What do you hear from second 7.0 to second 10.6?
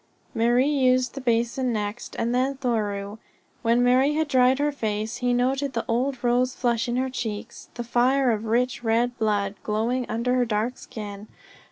cheeks, the fire of rich, red blood glowing under her